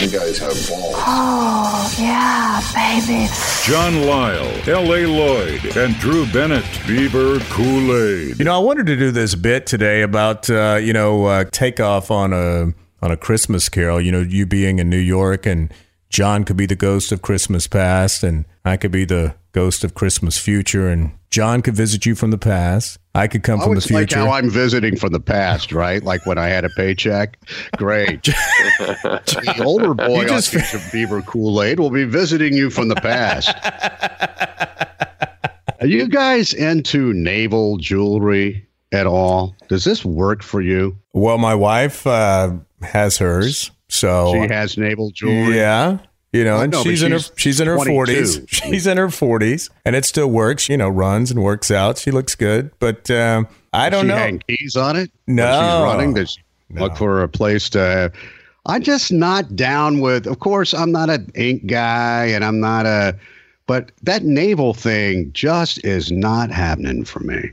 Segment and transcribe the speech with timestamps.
[0.00, 0.94] You guys have balls.
[0.96, 3.26] Oh, yeah, baby.
[3.64, 5.06] John Lisle, L.A.
[5.06, 8.38] Lloyd, and Drew Bennett, Beaver Cool Aid.
[8.38, 12.12] You know, I wanted to do this bit today about uh, you know uh, takeoff
[12.12, 12.72] on a
[13.02, 14.00] on a Christmas Carol.
[14.00, 15.74] You know, you being in New York and
[16.10, 19.92] John could be the ghost of Christmas past, and I could be the ghost of
[19.92, 22.96] Christmas future, and John could visit you from the past.
[23.16, 24.20] I could come from the was like future.
[24.24, 26.00] how I'm visiting from the past, right?
[26.00, 27.36] Like when I had a paycheck.
[27.76, 28.22] Great.
[28.22, 32.86] the older boy You just- on Future Beaver Cool Aid will be visiting you from
[32.86, 33.48] the past.
[35.80, 39.56] Are you guys into navel jewelry at all?
[39.68, 40.96] Does this work for you?
[41.14, 42.52] well, my wife uh,
[42.82, 45.56] has hers, so She has navel jewelry.
[45.56, 45.98] Yeah.
[46.32, 48.40] You know, and no, but she's in her she's she's in her forties.
[48.48, 50.68] She's in her forties, and it still works.
[50.68, 51.96] You know, runs and works out.
[51.96, 54.16] She looks good, but um, I don't she know.
[54.16, 55.10] hang keys on it?
[55.26, 55.44] No.
[55.44, 56.14] she's running.
[56.14, 56.42] Does she
[56.78, 58.12] look for a place to?
[58.66, 60.26] I'm just not down with.
[60.26, 63.18] Of course, I'm not an ink guy, and I'm not a.
[63.66, 67.52] But that navel thing just is not happening for me.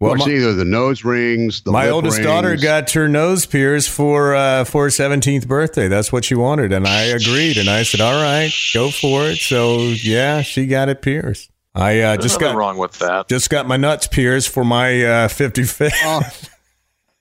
[0.00, 2.26] Well, Well, my, either the nose rings, the my lip oldest rings.
[2.26, 5.88] daughter got her nose pierced for uh, for her seventeenth birthday.
[5.88, 7.58] That's what she wanted, and I agreed.
[7.58, 11.50] And I said, "All right, go for it." So yeah, she got it pierced.
[11.74, 13.28] I uh, just got wrong with that.
[13.28, 15.94] just got my nuts pierced for my fifty fifth.
[16.04, 16.22] Oh,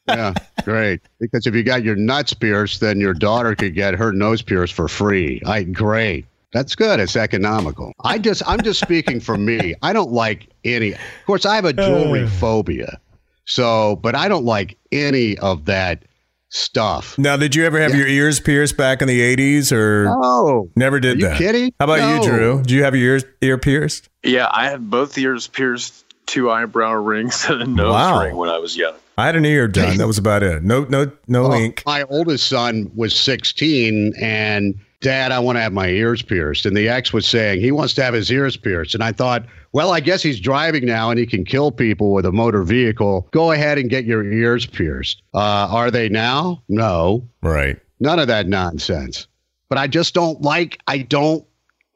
[0.08, 1.02] yeah, great.
[1.20, 4.74] Because if you got your nuts pierced, then your daughter could get her nose pierced
[4.74, 5.42] for free.
[5.46, 6.26] I great.
[6.54, 7.00] That's good.
[7.00, 7.94] It's economical.
[8.04, 9.74] I just I'm just speaking for me.
[9.82, 12.30] I don't like any of course I have a jewelry uh.
[12.30, 13.00] phobia.
[13.46, 16.04] So but I don't like any of that
[16.50, 17.18] stuff.
[17.18, 21.00] now, did you ever have your ears pierced back in the eighties, or Oh never
[21.00, 21.38] did Are you that?
[21.38, 21.74] kidding?
[21.80, 22.16] How about No.
[22.16, 22.64] you, Drew?
[22.64, 24.08] Do you have your ears ear pierced?
[24.24, 28.24] Yeah, I had both ears pierced, two eyebrow rings, and a nose Wow.
[28.24, 28.96] ring when I was young.
[29.18, 29.98] I had an ear done.
[29.98, 30.64] That was about it.
[30.64, 31.84] No, no, no Oh, ink.
[31.86, 36.66] My oldest son was 16 and Dad, I want to have my ears pierced.
[36.66, 38.96] And the ex was saying he wants to have his ears pierced.
[38.96, 42.26] And I thought, well, I guess he's driving now and he can kill people with
[42.26, 43.28] a motor vehicle.
[43.32, 45.22] Go ahead and get your ears pierced.
[45.36, 46.64] Uh, are they now?
[46.68, 47.78] No, Right.
[48.00, 49.28] none of that nonsense.
[49.70, 51.46] But I just don't like, I don't,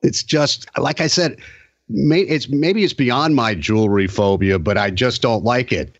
[0.04, 1.40] it's just, like I said,
[1.90, 5.98] may, it's maybe it's beyond my jewelry phobia, but I just don't like it.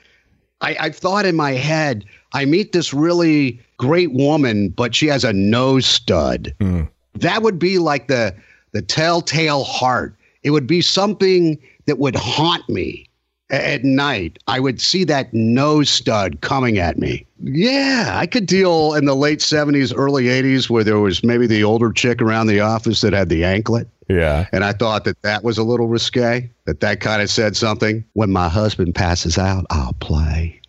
[0.60, 5.24] I, I've thought in my head, I meet this really great woman, but she has
[5.24, 6.54] a nose stud.
[6.60, 6.84] Hmm.
[7.16, 8.34] That would be like the
[8.72, 10.16] the telltale heart.
[10.44, 13.08] It would be something that would haunt me
[13.50, 14.40] at night.
[14.48, 17.26] I would see that nose stud coming at me.
[17.44, 21.64] Yeah, I could deal in the late 70s, early 80s where there was maybe the
[21.64, 23.88] older chick around the office that had the anklet.
[24.08, 24.48] Yeah.
[24.52, 28.04] And I thought that that was a little risque, that that kind of said something.
[28.14, 30.61] When my husband passes out, I'll play.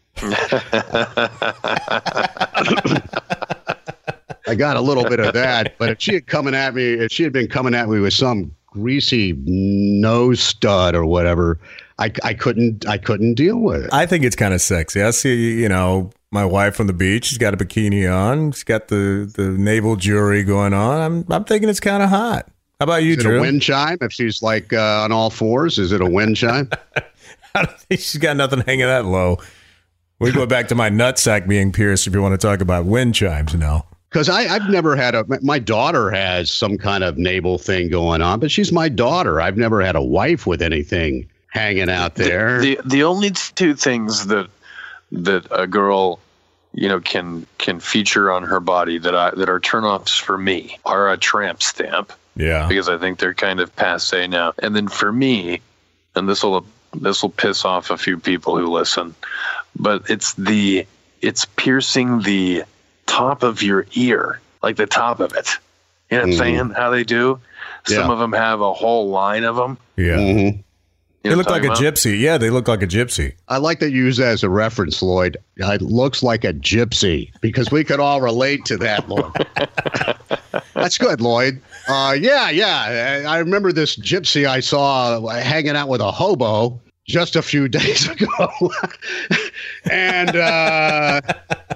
[4.47, 7.13] I got a little bit of that, but if she had coming at me, if
[7.13, 11.59] she had been coming at me with some greasy nose stud or whatever,
[11.99, 13.91] I, I couldn't I couldn't deal with it.
[13.93, 15.03] I think it's kind of sexy.
[15.03, 17.27] I see, you know, my wife on the beach.
[17.27, 18.53] She's got a bikini on.
[18.53, 21.01] She's got the, the navel jewelry going on.
[21.01, 22.49] I'm I'm thinking it's kind of hot.
[22.81, 23.99] How about you, Is it a wind chime?
[24.01, 26.69] If she's like uh, on all fours, is it a wind chime?
[27.55, 29.39] I don't think she's got nothing hanging that low.
[30.23, 33.15] We go back to my nutsack being pierced if you want to talk about wind
[33.15, 33.87] chimes now.
[34.09, 35.25] Because I've never had a.
[35.43, 39.41] My daughter has some kind of navel thing going on, but she's my daughter.
[39.41, 42.61] I've never had a wife with anything hanging out there.
[42.61, 44.49] The the only two things that
[45.13, 46.21] that a girl
[46.75, 50.79] you know can can feature on her body that I that are turnoffs for me
[50.85, 52.69] are a tramp stamp Yeah.
[52.69, 54.53] because I think they're kind of passe now.
[54.59, 55.61] And then for me,
[56.15, 59.15] and this will this will piss off a few people who listen,
[59.79, 60.87] but it's the
[61.21, 62.65] it's piercing the
[63.07, 65.49] top of your ear, like the top of it.
[66.11, 66.39] You know what I'm Mhm.
[66.39, 66.71] saying?
[66.71, 67.39] How they do.
[67.87, 68.13] Some Yeah.
[68.13, 69.79] of them have a whole line of them.
[69.97, 70.17] Yeah.
[70.17, 70.63] Mhm.
[71.23, 72.19] They look like a gypsy.
[72.19, 73.35] Yeah, they look like a gypsy.
[73.49, 75.37] I like that you use that as a reference, Lloyd.
[75.57, 79.31] It looks like a gypsy because we could all relate to that, Lloyd.
[80.75, 81.61] That's good, Lloyd.
[81.87, 83.23] Uh, yeah, yeah.
[83.25, 87.69] I I remember this gypsy I saw hanging out with a hobo just a few
[87.79, 88.73] days ago.
[89.91, 91.21] And uh,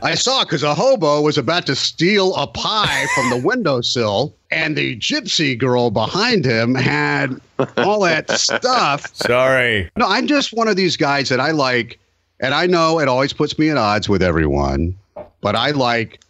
[0.03, 4.77] I saw because a hobo was about to steal a pie from the windowsill, and
[4.77, 7.41] the gypsy girl behind him had
[7.77, 9.15] all that stuff.
[9.15, 9.91] Sorry.
[9.97, 11.99] No, I'm just one of these guys that I like,
[12.41, 14.97] and I know it always puts me at odds with everyone,
[15.41, 16.21] but I like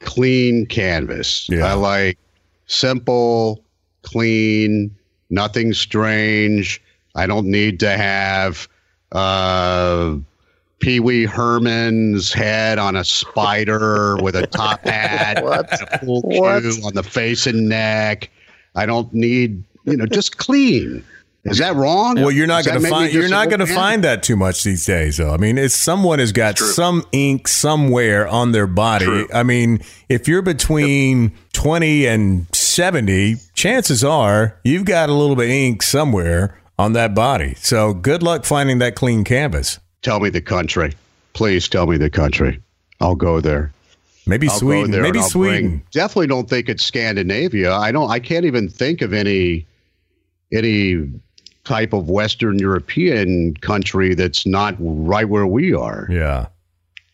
[0.00, 1.48] clean canvas.
[1.48, 1.66] Yeah.
[1.66, 2.18] I like
[2.66, 3.62] simple,
[4.02, 4.94] clean,
[5.30, 6.82] nothing strange.
[7.14, 8.68] I don't need to have
[9.12, 10.16] uh,
[10.86, 15.68] Pee Wee Herman's head on a spider with a top hat, What?
[15.72, 16.62] and a pool What?
[16.62, 18.30] cue on the face and neck.
[18.76, 21.02] I don't need, you know, just clean.
[21.44, 22.14] Is that wrong?
[22.14, 24.86] Well, you're not going to find you're not going to find that too much these
[24.86, 25.34] days, though.
[25.34, 29.06] I mean, it's someone has got some ink somewhere on their body.
[29.06, 29.26] True.
[29.34, 35.46] I mean, if you're between 20 and 70, chances are you've got a little bit
[35.46, 37.54] of ink somewhere on that body.
[37.56, 39.80] So good luck finding that clean canvas.
[40.06, 40.92] Tell me the country.
[41.32, 42.60] Please tell me the country.
[43.00, 43.72] I'll go there.
[44.24, 44.92] Maybe I'll Sweden.
[44.92, 45.02] there.
[45.02, 45.68] Maybe Sweden.
[45.68, 47.74] bring- definitely don't think it's Scandinavia.
[47.74, 48.08] I don't.
[48.08, 49.66] I can't even think of any
[50.52, 51.10] any
[51.64, 56.06] type of Western European country that's not right where we are.
[56.08, 56.46] Yeah.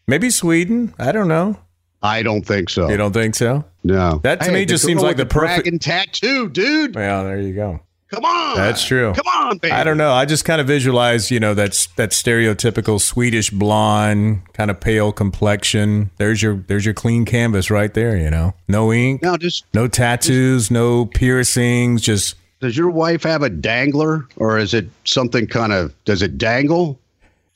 [0.07, 0.93] Maybe Sweden.
[0.99, 1.57] I don't know.
[2.03, 2.91] I don't think so.
[2.91, 3.65] You don't think so?
[3.85, 4.21] no.
[4.23, 6.95] That to Hey, me just seems like the perfect- dragon tattoo, dude.
[6.95, 7.81] Well, there you go.
[8.13, 8.57] Come on.
[8.57, 9.15] That's true.
[9.15, 9.73] Come on, baby.
[9.73, 10.13] I don't know.
[10.13, 15.13] I just kind of visualize, you know, that's that stereotypical Swedish blonde, kind of pale
[15.13, 16.11] complexion.
[16.19, 18.55] There's your there's your clean canvas right there, you know.
[18.69, 24.29] No ink, No, just no tattoos, no piercings, just does your wife have a dangler,
[24.37, 25.93] or is it something kind of?
[26.05, 27.01] Does it dangle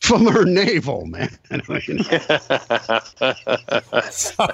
[0.01, 1.31] from her navel, man?
[1.51, 2.05] I mean,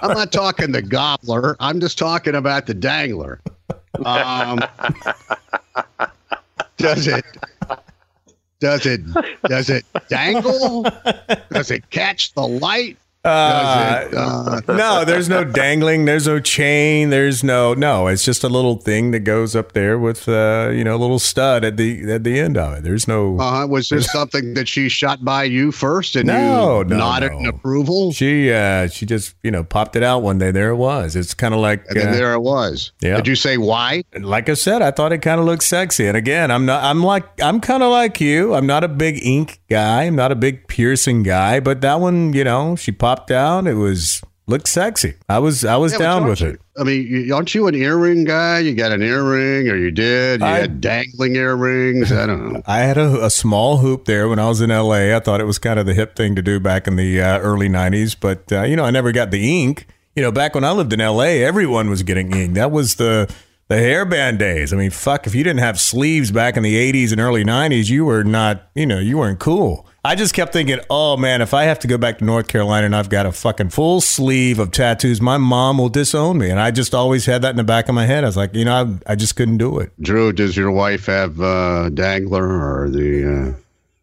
[0.02, 1.56] I'm not talking the gobbler.
[1.60, 3.40] I'm just talking about the dangler.
[4.04, 4.60] Um,
[6.82, 7.24] does it?
[8.60, 9.00] Does it?
[9.48, 10.82] Does it dangle?
[11.52, 12.96] Does it catch the light?
[13.24, 18.08] Uh, no, there's no dangling, there's no chain, there's no no.
[18.08, 21.18] It's just a little thing that goes up there with uh, you know, a little
[21.20, 22.82] stud at the at the end of it.
[22.82, 26.84] There's no uh, was this something that she shot by you first, and No, you
[26.86, 27.38] no, nodded no.
[27.38, 28.12] in approval?
[28.12, 30.50] she uh she just, you know, popped it out one day.
[30.50, 31.14] There it was.
[31.14, 32.90] It's kind of like And then uh, there it was.
[33.00, 33.16] yeah.
[33.16, 34.02] Did you say why?
[34.18, 36.06] like I said, I thought it kind of looked sexy.
[36.08, 36.82] And again, I'm not.
[36.82, 37.24] I'm like.
[37.40, 38.54] I'm kind of like you.
[38.54, 40.04] I'm not a big ink guy.
[40.04, 41.60] I'm not a big piercing guy.
[41.60, 43.66] But that one, you know, she popped out.
[43.66, 45.14] It was looked sexy.
[45.28, 45.64] I was.
[45.64, 46.60] I was Yeah, down with you- it.
[46.78, 48.60] I mean, aren't you an earring guy?
[48.60, 50.40] You got an earring, or you did?
[50.40, 52.10] You I- had dangling earrings.
[52.10, 52.62] I don't know.
[52.66, 55.14] I had a, a small hoop there when I was in LA.
[55.14, 57.38] I thought it was kind of the hip thing to do back in the uh,
[57.40, 58.16] early '90s.
[58.18, 59.86] But uh, you know, I never got the ink.
[60.16, 62.54] You know, back when I lived in LA, everyone was getting ink.
[62.54, 63.32] That was the
[63.68, 64.72] the hairband days.
[64.72, 67.88] I mean, fuck, if you didn't have sleeves back in the '80s and early '90s,
[67.90, 68.70] you were not.
[68.74, 69.86] You know, you weren't cool.
[70.04, 72.86] I just kept thinking, oh man, if I have to go back to North Carolina
[72.86, 76.50] and I've got a fucking full sleeve of tattoos, my mom will disown me.
[76.50, 78.24] And I just always had that in the back of my head.
[78.24, 79.92] I was like, you know, I, I just couldn't do it.
[80.00, 83.52] Drew, does your wife have uh, dangler or the?
[83.54, 83.54] Uh,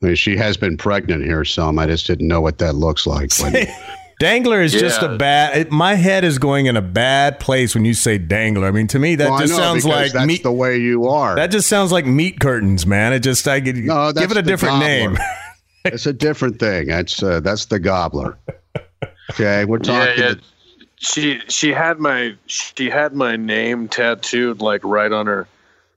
[0.01, 1.77] I mean, she has been pregnant here some.
[1.77, 3.33] I just didn't know what that looks like.
[3.37, 3.67] When,
[4.19, 5.57] Dangler is just a bad.
[5.57, 8.67] It, my head is going in a bad place when you say dangler.
[8.67, 10.43] I mean, to me, that Well, just know, sounds like that's meat.
[10.43, 11.35] the way you are.
[11.35, 13.11] that just sounds like meat curtains, man.
[13.13, 14.87] It just I could No, give it a different gobbler.
[14.87, 15.17] name.
[15.85, 16.87] it's a different thing.
[16.87, 18.37] That's uh, that's the gobbler.
[19.31, 20.23] Okay, we're talking.
[20.23, 20.33] yeah.
[20.97, 25.47] She she had my she had my name tattooed like right on her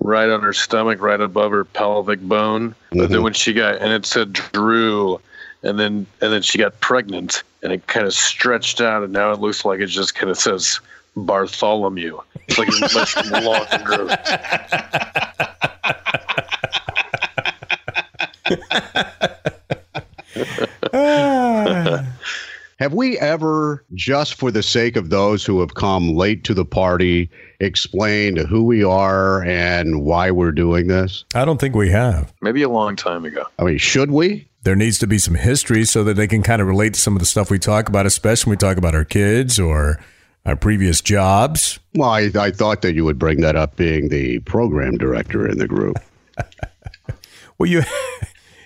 [0.00, 2.74] right on her stomach, right above her pelvic bone.
[2.92, 5.20] But then when she got and it said Drew,
[5.62, 9.32] and then and then she got pregnant, and it kind of stretched out, and now
[9.32, 10.80] it looks like it just kind of says
[11.16, 12.18] Bartholomew.
[12.48, 14.16] It's like it's much longer.
[23.02, 27.28] We ever, just for the sake of those who have come late to the party,
[27.58, 31.24] explained who we are and why we're doing this?
[31.34, 32.32] I don't think we have.
[32.42, 33.44] Maybe a long time ago.
[33.58, 34.46] I mean, should we?
[34.62, 37.16] There needs to be some history so that they can kind of relate to some
[37.16, 39.98] of the stuff we talk about, especially when we talk about our kids or
[40.46, 41.80] our previous jobs.
[41.96, 45.58] Well, I, I thought that you would bring that up being the program director in
[45.58, 45.96] the group
[47.58, 47.82] Well, you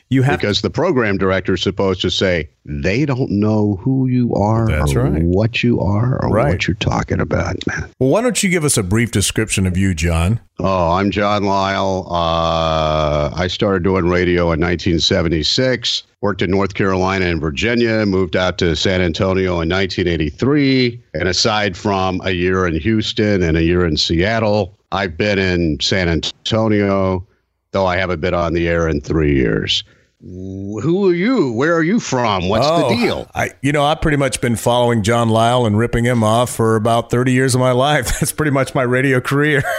[0.08, 4.32] you have because the program director is supposed to say they don't know who you
[4.34, 5.22] are That's or right.
[5.22, 6.52] what you are or Right.
[6.52, 7.56] what you're talking about.
[7.98, 10.38] Well, why don't you give us a brief description of you, John?
[10.60, 12.06] Oh, I'm John Lisle.
[12.10, 16.04] Uh, I started doing radio in 1976.
[16.22, 18.06] Worked in North Carolina and Virginia.
[18.06, 21.02] Moved out to San Antonio in 1983.
[21.14, 25.78] And aside from a year in Houston and a year in Seattle, I've been in
[25.80, 27.26] San Antonio,
[27.72, 29.84] though I haven't been on the air in three years.
[30.20, 31.52] Who are you?
[31.52, 32.48] Where are you from?
[32.48, 33.30] What's Oh, the deal?
[33.34, 36.74] I, you know, I've pretty much been following John Lisle and ripping him off for
[36.74, 38.06] about 30 years of my life.
[38.20, 39.62] That's pretty much my radio career.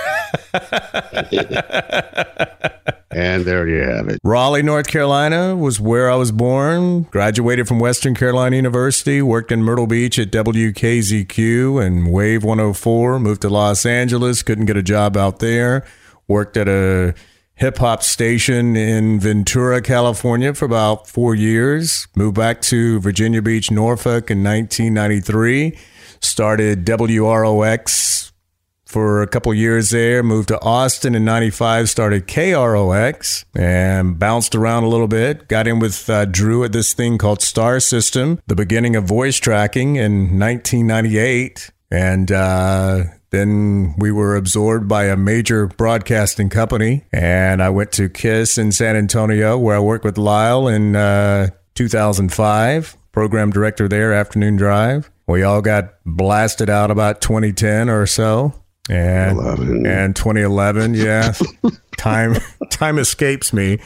[3.09, 4.19] And there you have it.
[4.23, 7.03] Raleigh, North Carolina was where I was born.
[7.03, 9.23] Graduated from Western Carolina University.
[9.23, 13.19] Worked in Myrtle Beach at WKZQ and Wave 104.
[13.19, 14.43] Moved to Los Angeles.
[14.43, 15.83] Couldn't get a job out there.
[16.27, 17.15] Worked at a
[17.57, 22.07] hip hop station in Ventura, California for about four years.
[22.15, 25.77] Moved back to Virginia Beach, Norfolk in 1993.
[26.21, 28.31] Started WROX
[28.85, 30.21] for a couple years there.
[30.21, 31.89] Moved to Austin in 95.
[31.89, 35.47] Started KROX and bounced around a little bit.
[35.47, 39.37] Got in with uh, Drew at this thing called Star System, the beginning of voice
[39.37, 41.71] tracking in 1998.
[41.89, 48.09] And, uh, then we were absorbed by a major broadcasting company, and I went to
[48.09, 54.13] KISS in San Antonio, where I worked with Lisle in uh, 2005, program director there,
[54.13, 55.11] Afternoon Drive.
[55.27, 58.53] We all got blasted out about 2010 or so,
[58.89, 59.85] and 11.
[59.85, 61.33] and 2011, yeah,
[61.97, 62.35] time
[62.69, 63.79] time escapes me.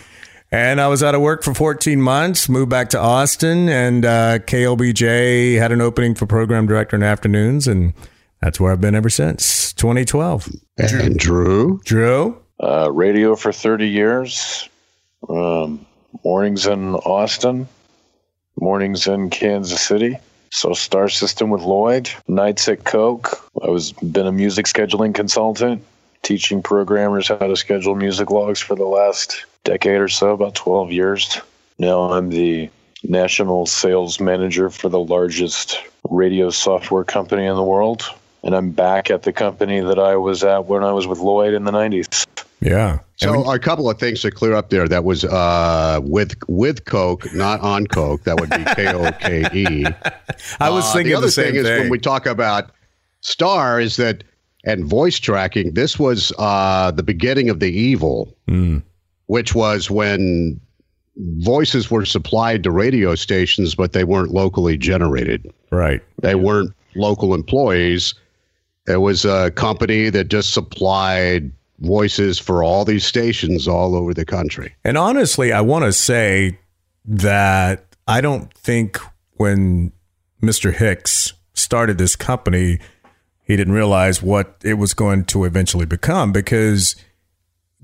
[0.54, 4.40] And I was out of work for 14 months, moved back to Austin, and uh,
[4.40, 7.94] KLBJ had an opening for program director in afternoons, and
[8.42, 10.50] that's where I've been ever since 2012.
[10.78, 11.80] And Drew.
[11.86, 12.42] Drew?
[12.62, 14.68] Uh, radio for 30 years.
[15.30, 15.86] Um,
[16.24, 17.68] mornings in Austin.
[18.60, 20.18] Mornings in Kansas City.
[20.52, 22.10] So Star System with Lloyd.
[22.28, 23.50] Nights at Coke.
[23.64, 25.84] I was been a music scheduling consultant,
[26.24, 30.92] teaching programmers how to schedule music logs for the last decade or so, about 12
[30.92, 31.40] years.
[31.80, 32.70] Now I'm the
[33.04, 35.80] national sales manager for the largest
[36.10, 38.04] radio software company in the world.
[38.44, 41.54] And I'm back at the company that I was at when I was with Lloyd
[41.54, 42.26] in the 90s.
[42.60, 43.00] Yeah.
[43.18, 44.88] So a couple of things to clear up there.
[44.88, 48.24] That was uh, with with Coke, not on Coke.
[48.24, 49.86] That would be K O K E.
[50.60, 52.72] I was Uh, thinking the other the same thing is when we talk about
[53.22, 54.24] Star is that
[54.64, 55.74] and voice tracking.
[55.74, 58.82] This was uh, the beginning of the evil, Mm.
[59.28, 60.60] which was when
[61.40, 65.52] voices were supplied to radio stations, but they weren't locally generated.
[65.72, 66.02] right.
[66.22, 68.14] They weren't local employees.
[68.88, 74.26] It was a company that just supplied voices for all these stations all over the
[74.26, 74.76] country.
[74.84, 76.60] And honestly, I want to say
[77.06, 79.00] that I don't think
[79.34, 79.92] when
[80.42, 80.74] Mr.
[80.74, 82.80] Hicks started this company,
[83.44, 86.96] he didn't realize what it was going to eventually become because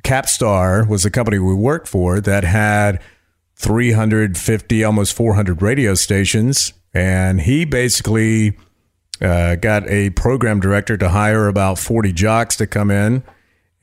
[0.04, 3.02] Capstar was the company we worked for that had
[3.56, 6.74] 350, almost 400 radio stations.
[6.94, 8.58] And he basically
[9.22, 13.24] uh, got a program director to hire about 40 jocks to come in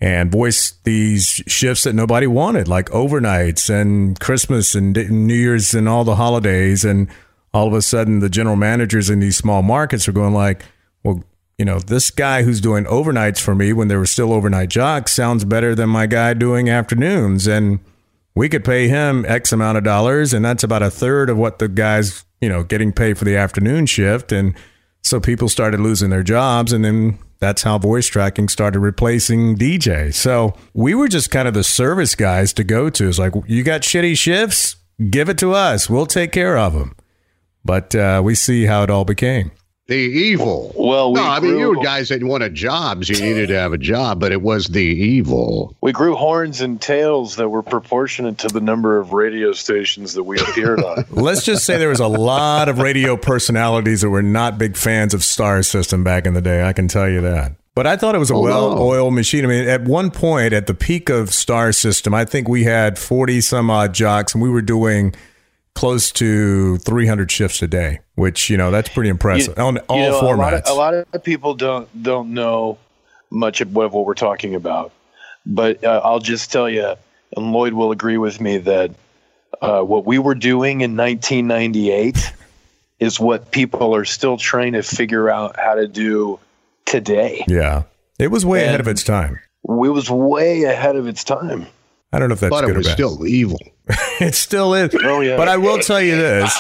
[0.01, 5.89] and voice these shifts that nobody wanted, like overnights and Christmas and New Year's and
[5.89, 6.85] all the holidays.
[6.85, 7.09] And
[7.53, 10.63] all of a sudden, the general managers in these small markets are going like,
[11.03, 11.25] "Well,
[11.57, 15.13] you know, this guy who's doing overnights for me when there were still overnight jocks
[15.13, 17.79] sounds better than my guy doing afternoons." And
[18.35, 21.61] we could pay him X amount of dollars, and that's about a third of what
[21.61, 24.33] the guy's, you know, getting paid for the afternoon shift.
[24.33, 24.55] And
[25.05, 30.13] so people started losing their jobs, and then that's how voice tracking started replacing DJ.
[30.15, 33.09] So we were just kind of the service guys to go to.
[33.09, 34.77] It's like, you got shitty shifts?
[35.11, 35.91] Give it to us.
[35.91, 36.97] We'll take care of them.
[37.65, 39.51] But uh, we see how it all became.
[39.87, 40.73] The evil.
[40.75, 43.79] Well, we no, I mean, you guys that wanted jobs, you needed to have a
[43.79, 45.77] job, but it was the evil.
[45.83, 50.23] We grew horns and tails that were proportionate to the number of radio stations that
[50.25, 51.05] we appeared on.
[51.11, 55.13] Let's just say there was a lot of radio personalities that were not big fans
[55.13, 56.63] of Star System back in the day.
[56.67, 57.53] I can tell you that.
[57.75, 59.45] But I thought it was a Oh, well-oiled machine.
[59.45, 62.99] I mean, at one point, at the peak of Star System, I think we had
[62.99, 65.13] forty some odd jocks, and we were doing
[65.75, 68.01] close to three hundred shifts a day.
[68.15, 70.69] Which you know that's pretty impressive on all You know, formats.
[70.69, 72.79] A lot, of, a lot of people don't don't know
[73.31, 74.93] much of what, what we're talking about,
[75.45, 76.95] but uh, I'll just tell you,
[77.37, 78.93] and Lloyd will agree with me that
[79.61, 82.33] uh, what we were doing in 1998
[83.01, 86.39] is what people are still trying to figure out how to do
[86.85, 87.45] today.
[87.49, 87.83] yeah,
[88.19, 89.39] it was way ahead of its time.
[89.67, 91.67] It was way ahead of its time.
[92.13, 92.95] I don't know if that's but good it was or bad.
[92.95, 93.59] still evil.
[94.21, 94.95] it still is.
[95.03, 95.37] Oh, yeah.
[95.37, 96.55] But I will tell you this.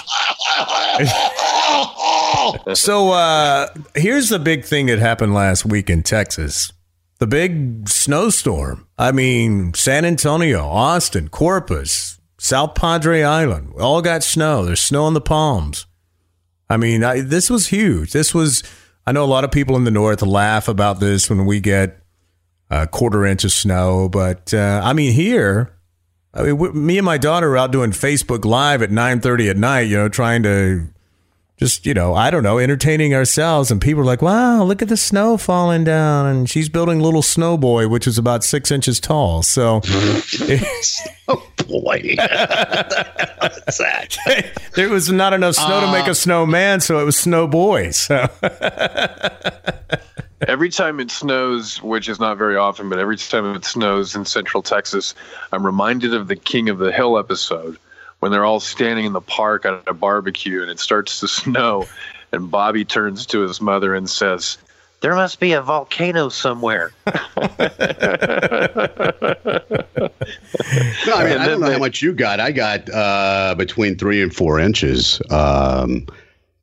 [2.75, 6.73] so uh, here's the big thing that happened last week in Texas.
[7.19, 8.87] The big snowstorm.
[8.99, 14.65] I mean, San Antonio, Austin, Corpus, South Padre Island, all got snow.
[14.65, 15.87] There's snow in the palms.
[16.69, 18.13] I mean, I, this was huge.
[18.13, 18.63] This was,
[19.07, 22.01] I know a lot of people in the north laugh about this when we get
[22.71, 25.74] a quarter inch of snow, but uh, I mean, here,
[26.35, 29.83] I mean, me and my daughter are out doing Facebook Live at 9:30 at night,
[29.83, 30.89] you know, trying to
[31.57, 33.71] just, you know, I don't know, entertaining ourselves.
[33.71, 37.23] And people are like, "Wow, look at the snow falling down!" And she's building little
[37.23, 39.43] snow boy, which is about six inches tall.
[39.43, 39.81] So
[41.29, 42.17] Oh, boy.
[42.19, 44.19] What's that?
[44.75, 46.15] there was not enough snow to make a ah.
[46.15, 47.93] snowman, so it was snow boy.
[47.93, 48.29] So
[50.47, 54.25] every time it snows, which is not very often, but every time it snows in
[54.25, 55.15] central Texas,
[55.53, 57.79] I'm reminded of the King of the Hill episode
[58.21, 61.87] when they're all standing in the park at a barbecue and it starts to snow.
[62.33, 64.59] And Bobby turns to his mother and says,
[65.01, 66.93] There must be a volcano somewhere.
[71.07, 72.41] No, I mean, I don't know how much you got.
[72.41, 76.07] I got uh, between three and four inches um,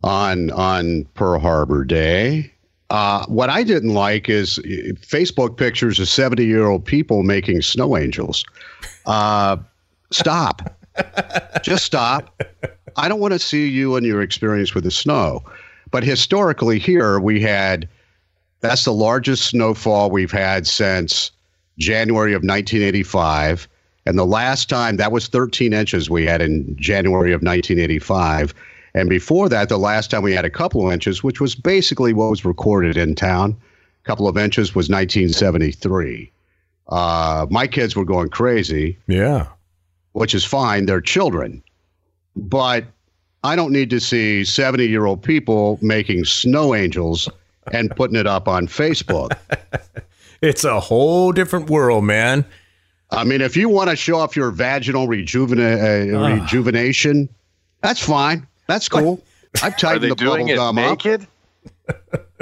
[0.03, 2.50] on on Pearl Harbor Day.
[2.91, 4.59] Uh, what I didn't like is
[4.99, 8.43] Facebook pictures of seventy year old people making snow angels.
[9.05, 9.55] Uh,
[10.11, 10.77] stop,
[11.63, 12.43] just stop.
[12.97, 15.41] I don't want to see you and your experience with the snow.
[15.89, 17.87] But historically, here we had
[18.59, 21.31] that's the largest snowfall we've had since
[21.79, 23.69] January of 1985.
[24.05, 28.53] And the last time that was 13 inches we had in January of 1985.
[28.93, 32.13] And before that, the last time we had a couple of inches, which was basically
[32.13, 33.55] what was recorded in town,
[34.03, 36.31] a couple of inches was 1973.
[36.89, 39.47] Uh, my kids were going crazy, Yeah.
[40.13, 40.85] which is fine.
[40.87, 41.63] They're children.
[42.35, 42.85] But
[43.43, 47.29] I don't need to see 70 year old people making snow angels
[47.71, 49.31] and putting it up on Facebook.
[50.41, 52.43] It's a whole different world, man.
[53.11, 57.29] I mean, if you want to show off your vaginal rejuvena- uh, rejuvenation,
[57.83, 58.47] that's fine.
[58.71, 59.21] That's cool.
[59.61, 60.89] I've Are tightened they the bubble doing it gum up.
[60.91, 61.27] naked?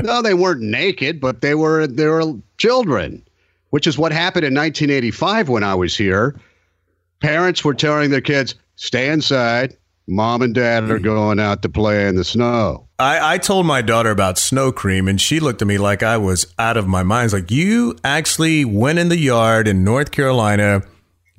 [0.04, 3.24] No, they weren't naked, but they were they were children,
[3.72, 6.36] which is what happened in 1985 when I was here.
[7.20, 9.76] Parents were telling their kids, "Stay inside.
[10.08, 13.82] Mom and dad are going out to play in the snow." I, I told my
[13.82, 17.02] daughter about snow cream, and she looked at me like I was out of my
[17.02, 17.26] mind.
[17.26, 20.82] It's like, you actually went in the yard in North Carolina,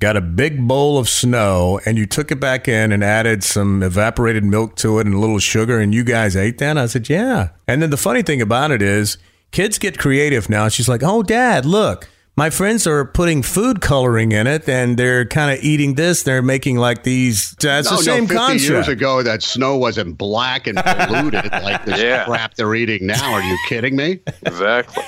[0.01, 3.83] got a big bowl of snow, and you took it back in and added some
[3.83, 6.77] evaporated milk to it and a little sugar, and you guys ate that?
[6.77, 7.49] I said, yeah.
[7.67, 9.17] And then the funny thing about it is,
[9.51, 10.67] kids get creative now.
[10.69, 12.09] She's like, oh, dad, look.
[12.37, 16.23] My friends are putting food coloring in it, and they're kind of eating this.
[16.23, 17.51] They're making like these.
[17.59, 18.69] That's no, the same no, 50 concept.
[18.69, 22.23] years ago, that snow wasn't black and polluted like this Yeah.
[22.23, 23.33] crap they're eating now.
[23.33, 24.21] Are you kidding me?
[24.45, 25.03] Exactly.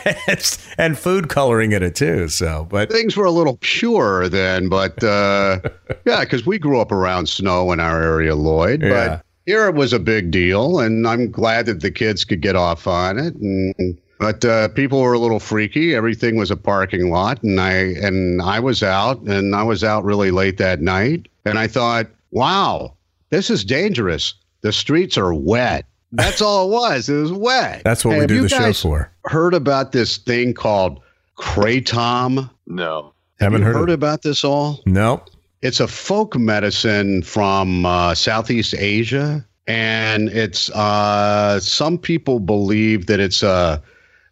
[0.77, 2.27] and food coloring in it too.
[2.27, 5.59] So, but Things were a little purer then, but uh,
[6.05, 8.81] yeah, because we grew up around snow in our area, Lloyd.
[8.83, 8.90] Yeah.
[9.07, 12.57] But here it was a big deal, and I'm glad that the kids could get
[12.57, 13.33] off on it.
[13.36, 15.94] And but uh, people were a little freaky.
[15.94, 20.05] Everything was a parking lot, and I and I was out, and I was out
[20.05, 22.94] really late that night, and I thought, wow,
[23.31, 24.33] this is dangerous.
[24.62, 25.86] The streets are wet.
[26.14, 27.09] That's all it was.
[27.09, 27.81] It was wet.
[27.83, 29.12] that's what we do the show for.
[29.25, 31.01] Heard about this thing called
[31.38, 32.50] kratom?
[32.66, 33.12] No.
[33.42, 34.79] Haven't heard, heard of about this all?
[34.86, 35.22] No.
[35.62, 43.20] It's a folk medicine from uh, Southeast Asia, and it's uh, some people believe that
[43.20, 43.83] it's a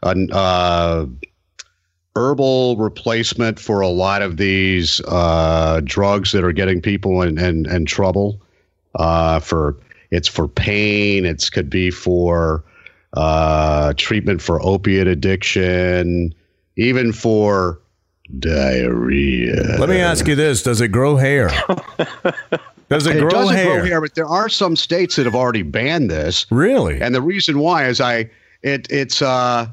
[0.04, 1.06] an uh,
[2.16, 7.70] herbal replacement for a lot of these uh, drugs that are getting people in in,
[7.70, 8.42] in trouble.
[8.96, 9.78] Uh, for
[10.12, 11.26] it's for pain.
[11.26, 12.64] It's could be for
[13.14, 16.34] uh, treatment for opiate addiction,
[16.76, 17.80] even for
[18.40, 19.78] diarrhea.
[19.80, 21.50] Let me ask you this: Does it grow hair?
[22.90, 23.78] Does it, It grow, doesn't hair?
[23.78, 26.46] grow hair, but there are some states that have already banned this.
[26.52, 27.02] Really?
[27.02, 28.30] And the reason why is I
[28.64, 29.68] it it's uh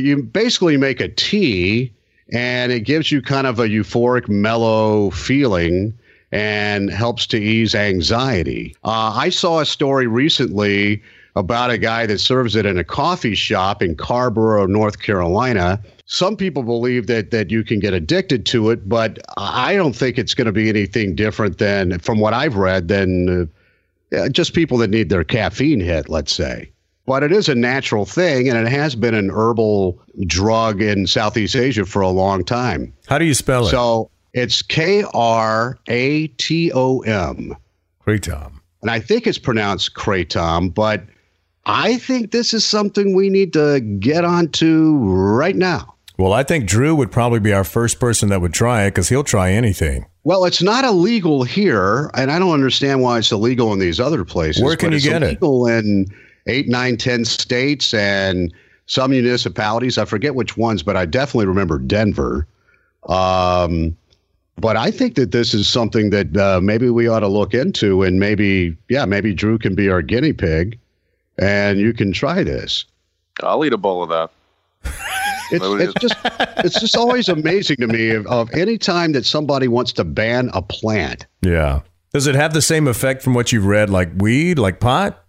[0.00, 1.92] you basically make a tea
[2.32, 5.96] and it gives you kind of a euphoric mellow feeling
[6.32, 8.74] and helps to ease anxiety.
[8.82, 11.02] Uh, I saw a story recently
[11.36, 15.80] about a guy that serves it in a coffee shop in Carrboro, North Carolina.
[16.06, 20.18] Some people believe that that you can get addicted to it, but I don't think
[20.18, 23.50] it's going to be anything different than, from what I've read, than
[24.16, 26.70] uh, just people that need their caffeine hit, let's say.
[27.06, 31.54] But it is a natural thing, and it has been an herbal drug in Southeast
[31.54, 32.94] Asia for a long time.
[33.06, 33.70] How do you spell it?
[33.70, 37.54] So it's K R A T O M.
[38.06, 38.52] Kratom.
[38.82, 41.04] And I think it's pronounced kratom, but
[41.64, 45.94] I think this is something we need to get onto right now.
[46.18, 49.08] Well, I think Drew would probably be our first person that would try it because
[49.08, 50.06] he'll try anything.
[50.22, 54.24] Well, it's not illegal here, and I don't understand why it's illegal in these other
[54.24, 54.62] places.
[54.62, 55.26] Where can you get it?
[55.26, 56.06] illegal in
[56.46, 58.52] eight, nine, ten states and
[58.86, 59.98] some municipalities.
[59.98, 62.46] I forget which ones, but I definitely remember Denver.
[63.08, 63.96] Um,
[64.56, 68.02] but I think that this is something that uh, maybe we ought to look into,
[68.02, 70.78] and maybe, yeah, maybe Drew can be our guinea pig,
[71.38, 72.84] and you can try this.
[73.42, 74.30] I'll eat a bowl of that.
[75.50, 76.14] It's, it's just
[76.58, 80.50] it's just always amazing to me of, of any time that somebody wants to ban
[80.54, 81.26] a plant.
[81.42, 81.80] Yeah.
[82.12, 85.23] Does it have the same effect from what you've read, like weed, like pot?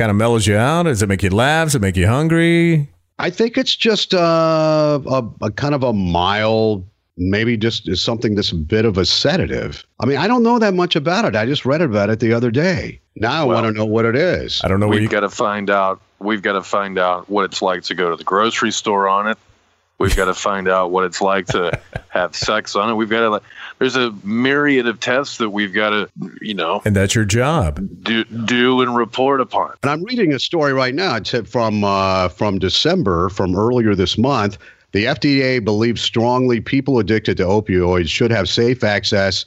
[0.00, 0.84] Like kind of mellows you out?
[0.84, 1.66] Does it make you laugh?
[1.66, 2.88] Does it make you hungry?
[3.18, 6.86] I think it's just uh, a, a kind of a mild,
[7.18, 9.84] maybe just is something that's a bit of a sedative.
[10.00, 11.36] I mean, I don't know that much about it.
[11.36, 12.98] I just read about it the other day.
[13.16, 14.62] Now I Well, want to know what it is.
[14.64, 16.00] I don't know where We've you got to find out.
[16.18, 19.28] We've got to find out what it's like to go to the grocery store on
[19.28, 19.36] it.
[20.00, 22.94] We've got to find out what it's like to have sex on it.
[22.94, 23.28] We've got to.
[23.28, 23.42] like.
[23.78, 26.10] There's a myriad of tests that we've got to,
[26.40, 27.86] you know, and that's your job.
[28.02, 29.74] do do and report upon.
[29.82, 31.16] And I'm reading a story right now.
[31.16, 34.56] It's from uh, from December, from earlier this month.
[34.92, 39.44] The FDA believes strongly people addicted to opioids should have safe access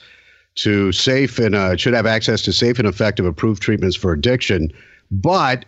[0.55, 4.71] to safe and uh, should have access to safe and effective approved treatments for addiction,
[5.09, 5.65] but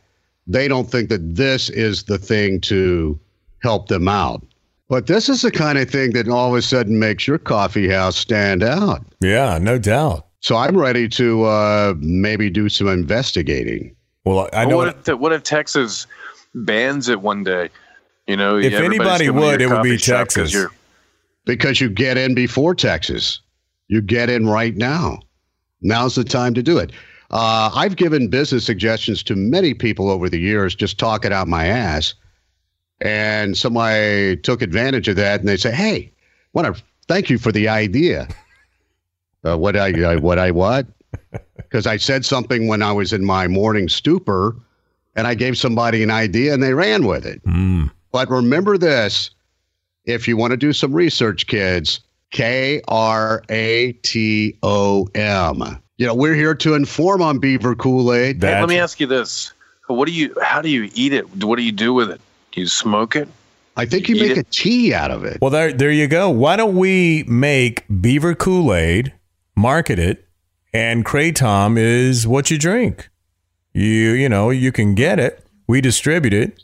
[0.48, 3.19] they don't think that this is the thing to
[3.62, 4.43] help them out.
[4.88, 7.89] But this is the kind of thing that all of a sudden makes your coffee
[7.89, 9.04] house stand out.
[9.19, 10.28] Yeah, no doubt.
[10.41, 13.95] So I'm ready to uh, maybe do some investigating.
[14.26, 14.78] Well, I know.
[14.78, 16.06] what, if, what if Texas
[16.54, 17.69] bans it one day?
[18.28, 20.67] You know, If anybody would, it would be coffee shop 'cause Texas.
[21.45, 23.39] because you get in before Texas.
[23.88, 25.19] You get in right now.
[25.82, 26.91] Now's the time to do it.
[27.32, 31.65] Uh, I've given business suggestions to many people over the years, just talking out my
[31.65, 32.13] ass.
[33.01, 36.12] And somebody took advantage of that and they say, Hey,
[36.53, 38.27] want to thank you for the idea.
[39.45, 40.88] Uh, what I, I what I what?
[41.55, 44.55] Because I said something when I was in my morning stupor
[45.15, 47.43] and I gave somebody an idea and they ran with it.
[47.43, 47.91] Mm.
[48.12, 49.31] But remember this
[50.05, 51.99] if you want to do some research, kids,
[52.31, 55.81] K R A T O M.
[55.97, 58.41] You know, we're here to inform on Beaver Cool Aid.
[58.41, 59.53] Hey, let me ask you this:
[59.88, 60.36] What do you?
[60.41, 61.43] How do you eat it?
[61.43, 62.21] What do you do with it?
[62.56, 63.28] Do you smoke it?
[63.76, 64.38] I think you Eat make it.
[64.38, 65.39] a tea out of it.
[65.41, 66.30] Well, there, there you go.
[66.30, 69.13] Why don't we make Beaver Cool Aid,
[69.58, 70.26] market it,
[70.74, 73.10] and Kratom is what you drink.
[73.74, 75.46] You, you know, you can get it.
[75.68, 76.63] We distribute it.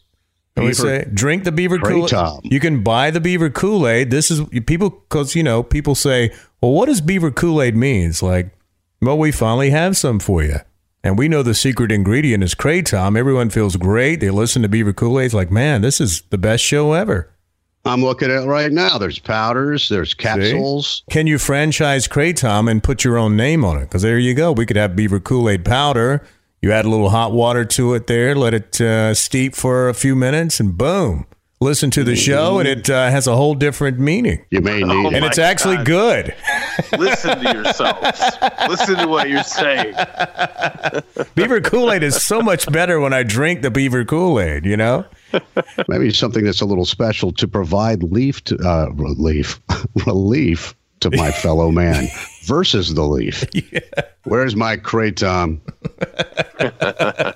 [0.55, 2.39] And we say, drink the Beaver Cool Aid.
[2.43, 4.11] You can buy the Beaver Cool Aid.
[4.11, 8.09] This is people because you know people say, well, what does Beaver Cool Aid mean?
[8.09, 8.53] It's like,
[9.01, 10.57] well, we finally have some for you.
[11.03, 13.17] And we know the secret ingredient is Kratom.
[13.17, 14.19] Everyone feels great.
[14.19, 15.25] They listen to Beaver Cool Aid.
[15.25, 17.29] It's like, man, this is the best show ever.
[17.83, 18.99] I'm looking at it right now.
[18.99, 21.03] There's powders, there's capsules.
[21.09, 23.85] Can you franchise Kratom and put your own name on it?
[23.85, 24.51] Because there you go.
[24.51, 26.23] We could have Beaver Cool Aid powder.
[26.61, 29.95] You add a little hot water to it there, let it uh, steep for a
[29.95, 31.25] few minutes, and boom.
[31.63, 34.43] Listen to the show, and it uh, has a whole different meaning.
[34.49, 35.13] You may need Oh, it.
[35.13, 35.85] And it's actually God.
[35.85, 36.35] good.
[36.99, 38.19] Listen to yourselves.
[38.67, 39.93] Listen to what you're saying.
[41.35, 44.75] Beaver Cool Aid is so much better when I drink the Beaver Cool Aid, you
[44.75, 45.05] know?
[45.87, 49.61] Maybe something that's a little special to provide leaf to, uh, relief,
[50.07, 52.07] relief to my fellow man
[52.45, 53.45] versus the leaf.
[54.23, 55.59] Where's my kratom?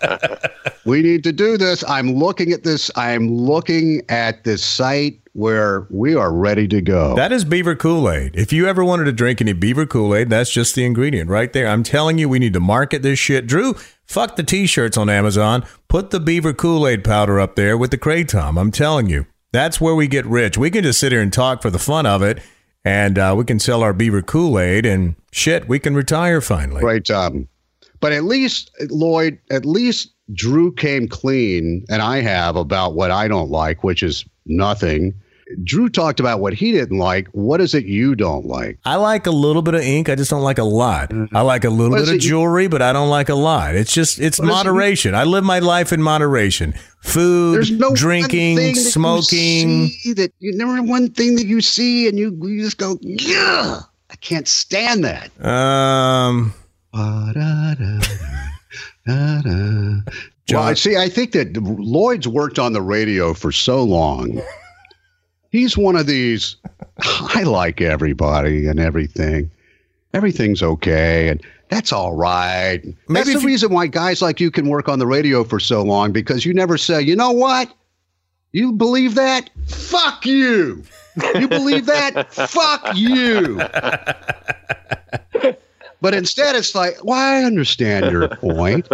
[0.85, 1.83] we need to do this.
[1.87, 2.89] I'm looking at this.
[2.95, 7.13] I'm looking at this site where we are ready to go.
[7.15, 8.35] That is Beaver Cool Aid.
[8.35, 11.51] If you ever wanted to drink any Beaver Cool Aid, that's just the ingredient right
[11.51, 11.67] there.
[11.67, 13.45] I'm telling you, we need to market this shit.
[13.45, 13.73] Drew,
[14.05, 15.65] fuck the t shirts on Amazon.
[15.89, 18.59] Put the Beaver Cool Aid powder up there with the Kratom.
[18.59, 20.57] I'm telling you, that's where we get rich.
[20.57, 22.39] We can just sit here and talk for the fun of it,
[22.85, 26.81] and uh, we can sell our Beaver Cool Aid, and shit, we can retire finally.
[26.81, 27.47] kratom.
[28.05, 33.27] But at least, Lloyd, at least Drew came clean, and I have about what I
[33.27, 35.11] don't like, which is nothing.
[35.63, 37.27] Drew talked about what he didn't like.
[37.29, 38.77] What is it you don't like?
[38.85, 40.07] I like a little bit of ink.
[40.07, 41.11] I just don't like a lot.
[41.33, 43.33] I like a little What bit of it you- jewelry, but I don't like a
[43.33, 43.73] lot.
[43.73, 45.15] It's just it's is it moderation.
[45.15, 46.75] I live my life in moderation.
[47.01, 49.87] Food, There's no drinking, thing that you smoking.
[49.87, 53.79] see that you never one thing that you see and you, you just go, yeah,
[54.11, 55.31] I can't stand that.
[55.43, 56.53] Um,
[60.49, 60.97] Well, I John- see.
[60.97, 64.41] I think that Lloyd's worked on the radio for so long.
[65.51, 66.55] He's one of these.
[66.99, 69.51] I like everybody and everything.
[70.13, 72.81] Everything's okay, and that's all right.
[73.09, 75.81] Maybe that's the reason why guys like you can work on the radio for so
[75.81, 77.73] long because you never say, you know what?
[78.51, 79.49] You believe that?
[79.67, 80.83] Fuck you.
[81.35, 82.33] You believe that?
[82.49, 83.59] Fuck you.
[86.05, 88.87] But instead, it's like, well, I understand your point.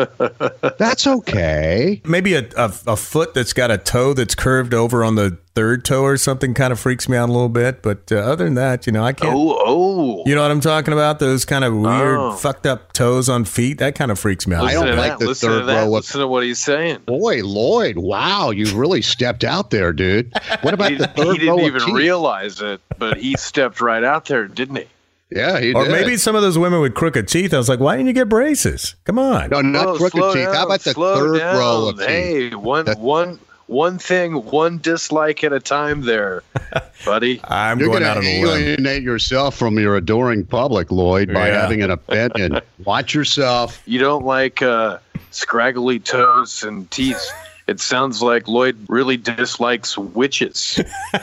[0.77, 2.01] That's okay.
[2.05, 5.83] maybe a, a a foot that's got a toe that's curved over on the third
[5.83, 7.81] toe or something kind of freaks me out a little bit.
[7.83, 9.35] But uh, other than that, you know, I can't.
[9.35, 10.23] Oh, oh.
[10.25, 11.19] You know what I'm talking about?
[11.19, 12.31] Those kind of weird, Oh.
[12.31, 13.79] fucked up toes on feet.
[13.79, 14.63] That kind of freaks me out.
[14.63, 15.19] I don't like that.
[15.19, 15.75] the Listen third to that.
[15.81, 16.99] row of- Listen to what he's saying.
[17.05, 20.31] Boy, Lloyd, wow, you really stepped out there, dude.
[20.61, 21.93] What about He, the he third row didn't of even teeth?
[21.95, 24.85] realize it, but he stepped right out there, didn't he?
[25.31, 25.75] Yeah, he did.
[25.77, 25.91] Or did.
[25.91, 27.53] maybe some of those women with crooked teeth.
[27.53, 28.95] I was like, why didn't you get braces?
[29.05, 29.49] Come on.
[29.49, 30.45] no, not Whoa, crooked teeth.
[30.45, 31.57] down, How about the slow third down.
[31.57, 32.07] row of teeth?
[32.07, 36.43] Hey, one, That- one, one thing, one dislike at a time there,
[37.05, 37.39] buddy.
[37.45, 38.63] I'm You're going going out on to a limb.
[38.63, 41.61] alienate yourself from your adoring public, Lloyd, by Yeah.
[41.61, 42.59] having an opinion.
[42.83, 43.81] Watch yourself.
[43.85, 44.97] You don't like uh,
[45.29, 47.31] scraggly toes and teeth.
[47.71, 50.77] It sounds like Lloyd really dislikes witches.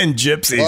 [0.00, 0.60] And gypsies.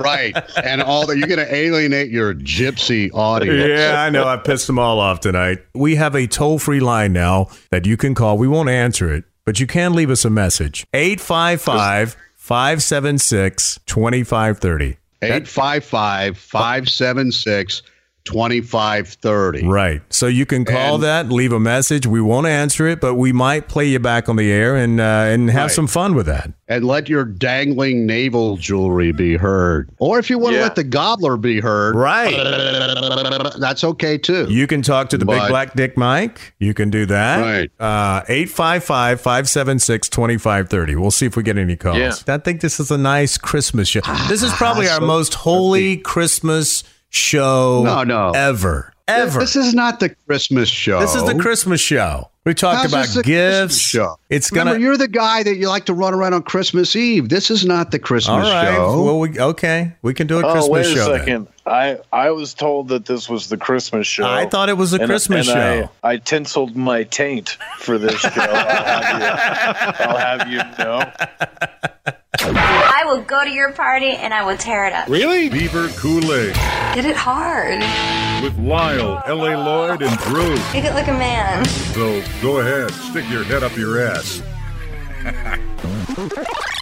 [0.00, 0.36] Right.
[0.62, 3.68] And all that you're going to alienate your gypsy audience.
[3.68, 4.26] Yeah, I know.
[4.26, 5.60] I pissed them all off tonight.
[5.74, 8.36] We have a toll free line now that you can call.
[8.36, 10.86] We won't answer it, but you can leave us a message.
[10.92, 14.96] 855 576 2530.
[15.22, 17.82] 855 576
[18.24, 19.66] 2530.
[19.66, 20.02] Right.
[20.10, 22.06] So you can call And- that, leave a message.
[22.06, 25.04] We won't answer it, but we might play you back on the air and uh,
[25.04, 25.74] and have Right.
[25.74, 26.52] some fun with that.
[26.66, 29.90] And let your dangling navel jewelry be heard.
[29.98, 30.62] Or if you want to Yeah.
[30.64, 32.34] let the gobbler be heard, Right.
[33.60, 34.46] that's okay too.
[34.48, 36.54] You can talk to the big black dick Mike.
[36.58, 37.40] You can do that.
[37.40, 37.70] Right.
[37.78, 40.96] Uh 855-576-2530.
[40.96, 41.98] We'll see if we get any calls.
[41.98, 42.14] Yeah.
[42.34, 44.00] I think this is a nice Christmas show.
[44.28, 46.82] This is probably our So- most holy Christmas
[47.14, 48.32] show No, no.
[48.34, 48.90] ever.
[49.06, 49.40] Ever.
[49.40, 50.98] This is not the Christmas show.
[50.98, 52.30] This is the Christmas show.
[52.46, 53.78] We talked How's about this the Christmas gifts.
[53.78, 54.16] show?
[54.30, 57.28] It's gonna you're the guy that you like to run around on Christmas Eve.
[57.28, 58.74] This is not the Christmas All right.
[58.74, 59.02] show.
[59.02, 59.92] Well, we, okay.
[60.00, 61.08] We can do a Oh, Christmas wait a show.
[61.12, 61.18] then.
[61.20, 61.48] second.
[61.66, 64.24] I I was told that this was the Christmas show.
[64.26, 65.54] I thought it was a And- Christmas and
[65.86, 65.90] show.
[66.02, 68.30] I, I tinseled my taint for this show.
[68.40, 72.12] I'll, have you, I'll have you know.
[73.14, 75.08] I will go to your party and I will tear it up.
[75.08, 75.48] Really?
[75.48, 76.56] Beaver Cool-Aid
[76.96, 77.78] Hit it hard.
[78.42, 79.54] with Lisle, L.A.
[79.56, 80.56] Lloyd, and Drew.
[80.72, 81.64] Make it like a man.
[81.64, 84.42] So go ahead, stick your head up your ass.